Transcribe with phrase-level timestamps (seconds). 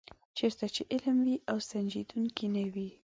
[0.37, 2.89] چېرته چې علم وي او سنجیدګي نه وي.